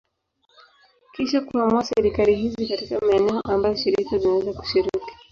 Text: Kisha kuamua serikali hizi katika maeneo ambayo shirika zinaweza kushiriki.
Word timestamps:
Kisha 1.13 1.41
kuamua 1.41 1.83
serikali 1.83 2.35
hizi 2.35 2.67
katika 2.67 2.99
maeneo 2.99 3.41
ambayo 3.41 3.75
shirika 3.75 4.17
zinaweza 4.17 4.53
kushiriki. 4.53 5.11